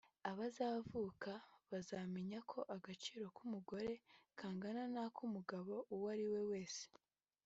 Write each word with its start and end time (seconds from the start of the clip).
abazavuka 0.31 1.31
bazamenya 1.71 2.39
ko 2.51 2.59
agaciro 2.75 3.25
k’umugore 3.35 3.91
kangana 4.39 4.83
n’ak’umugabo 4.93 5.73
uwo 5.93 6.07
ariwe 6.13 6.41
wese 6.51 6.85